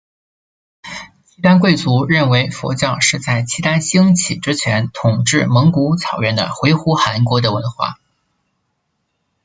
[1.27, 7.99] 契丹贵族认为佛教是在契丹兴起之前统治蒙古草原的回鹘汗国的文化。